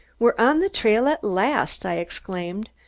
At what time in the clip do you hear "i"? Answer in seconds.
1.85-1.97